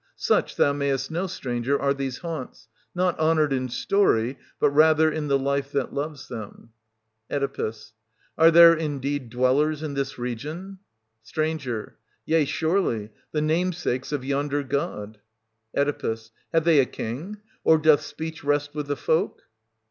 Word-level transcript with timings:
Such, 0.17 0.55
thou 0.55 0.73
mayest 0.73 1.11
know, 1.11 1.27
stranger, 1.27 1.79
are 1.79 1.93
these 1.93 2.17
haunts, 2.17 2.67
not 2.95 3.19
honoured 3.19 3.53
in 3.53 3.69
story, 3.69 4.35
but 4.59 4.71
rather 4.71 5.11
in 5.11 5.27
the 5.27 5.37
life 5.37 5.71
that 5.73 5.93
loves 5.93 6.27
them. 6.27 6.71
Oe. 7.29 7.73
Are 8.35 8.49
there 8.49 8.73
indeed 8.73 9.29
dwellers 9.29 9.83
in 9.83 9.93
this 9.93 10.17
region} 10.17 10.79
St. 11.21 11.63
Yea, 12.25 12.45
surely, 12.45 13.11
the 13.31 13.41
namesakes 13.43 14.11
of 14.11 14.25
yonder 14.25 14.63
godi, 14.63 15.19
Oe. 15.77 16.15
Have 16.51 16.63
they 16.63 16.79
a 16.79 16.87
king? 16.87 17.37
Or 17.63 17.77
doth 17.77 18.01
speech 18.01 18.43
rest 18.43 18.73
with 18.73 18.87
the 18.87 18.97
folk 18.97 19.43